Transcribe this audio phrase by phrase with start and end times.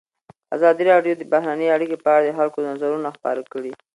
[0.55, 3.73] ازادي راډیو د بهرنۍ اړیکې په اړه د خلکو نظرونه خپاره کړي.